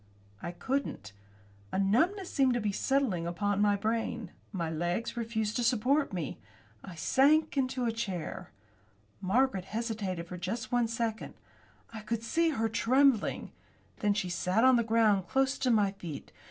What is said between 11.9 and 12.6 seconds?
I could see